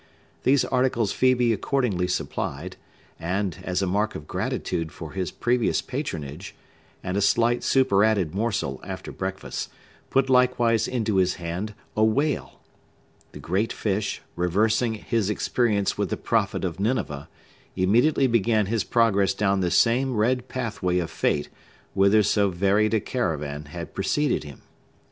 [0.41, 2.75] These articles Phœbe accordingly supplied,
[3.19, 6.55] and, as a mark of gratitude for his previous patronage,
[7.03, 9.69] and a slight super added morsel after breakfast,
[10.09, 12.61] put likewise into his hand a whale!
[13.33, 17.29] The great fish, reversing his experience with the prophet of Nineveh,
[17.75, 21.47] immediately began his progress down the same red pathway of fate
[21.93, 24.63] whither so varied a caravan had preceded him.